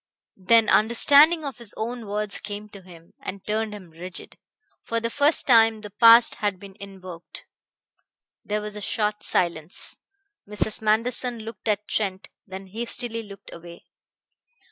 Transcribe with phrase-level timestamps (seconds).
[0.43, 4.39] Then understanding of his own words came to him, and turned him rigid.
[4.81, 7.45] For the first time the past had been invoked.
[8.43, 9.97] There was a short silence.
[10.49, 10.81] Mrs.
[10.81, 13.85] Manderson looked at Trent, then hastily looked away.